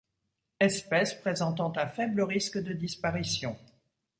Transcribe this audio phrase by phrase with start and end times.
[0.59, 3.55] Espèces présentant un faible risque de disparition.